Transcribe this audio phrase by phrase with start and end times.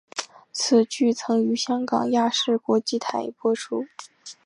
[0.51, 3.85] 此剧曾于香港亚视国际台播出。